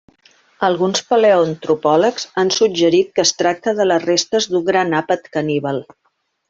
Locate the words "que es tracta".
3.19-3.75